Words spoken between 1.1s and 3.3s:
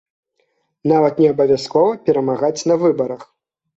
не абавязкова перамагаць на выбарах.